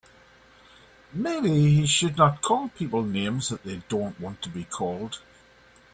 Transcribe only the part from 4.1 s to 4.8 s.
want to be